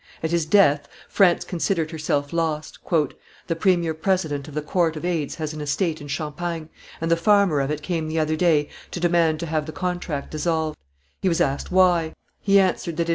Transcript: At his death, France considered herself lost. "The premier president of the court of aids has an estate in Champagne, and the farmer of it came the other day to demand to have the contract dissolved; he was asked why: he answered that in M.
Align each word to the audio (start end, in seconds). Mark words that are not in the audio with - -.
At 0.23 0.31
his 0.31 0.47
death, 0.47 0.87
France 1.07 1.43
considered 1.45 1.91
herself 1.91 2.33
lost. 2.33 2.79
"The 3.45 3.55
premier 3.55 3.93
president 3.93 4.47
of 4.47 4.55
the 4.55 4.63
court 4.63 4.95
of 4.95 5.05
aids 5.05 5.35
has 5.35 5.53
an 5.53 5.61
estate 5.61 6.01
in 6.01 6.07
Champagne, 6.07 6.69
and 6.99 7.11
the 7.11 7.15
farmer 7.15 7.59
of 7.59 7.69
it 7.69 7.83
came 7.83 8.07
the 8.07 8.17
other 8.17 8.35
day 8.35 8.67
to 8.89 8.99
demand 8.99 9.39
to 9.41 9.45
have 9.45 9.67
the 9.67 9.71
contract 9.71 10.31
dissolved; 10.31 10.79
he 11.21 11.29
was 11.29 11.39
asked 11.39 11.71
why: 11.71 12.13
he 12.41 12.59
answered 12.59 12.97
that 12.97 13.09
in 13.09 13.09
M. 13.09 13.09